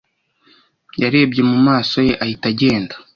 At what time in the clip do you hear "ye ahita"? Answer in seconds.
2.07-2.47